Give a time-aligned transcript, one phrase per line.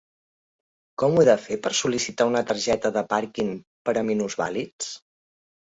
[1.03, 3.53] Com ho he de fer per sol·licitar una targeta de parking
[3.91, 4.95] per a minusvàlids?